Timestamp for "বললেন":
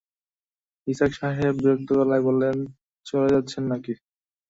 2.27-2.57